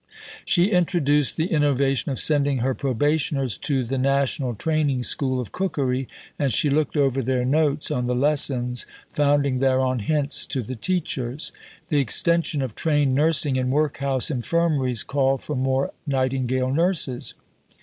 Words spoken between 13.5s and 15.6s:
in workhouse infirmaries called for